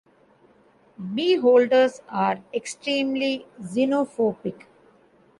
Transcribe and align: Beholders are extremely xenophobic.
Beholders 1.13 2.01
are 2.09 2.39
extremely 2.55 3.45
xenophobic. 3.61 4.63